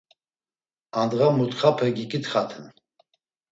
Andğa 0.99 1.27
mutxape 1.37 1.87
giǩitxaten. 1.95 2.65